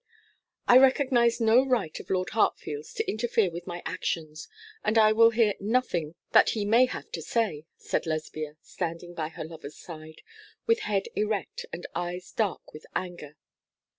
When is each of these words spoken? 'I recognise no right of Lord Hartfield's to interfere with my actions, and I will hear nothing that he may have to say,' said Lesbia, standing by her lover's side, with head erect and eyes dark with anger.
'I 0.67 0.79
recognise 0.79 1.39
no 1.39 1.63
right 1.63 1.99
of 1.99 2.09
Lord 2.09 2.31
Hartfield's 2.31 2.91
to 2.95 3.07
interfere 3.07 3.51
with 3.51 3.67
my 3.67 3.83
actions, 3.85 4.47
and 4.83 4.97
I 4.97 5.11
will 5.11 5.29
hear 5.29 5.53
nothing 5.59 6.15
that 6.31 6.49
he 6.57 6.65
may 6.65 6.87
have 6.87 7.11
to 7.11 7.21
say,' 7.21 7.67
said 7.77 8.07
Lesbia, 8.07 8.57
standing 8.63 9.13
by 9.13 9.29
her 9.29 9.43
lover's 9.45 9.77
side, 9.77 10.23
with 10.65 10.79
head 10.89 11.03
erect 11.15 11.67
and 11.71 11.85
eyes 11.93 12.31
dark 12.31 12.73
with 12.73 12.87
anger. 12.95 13.35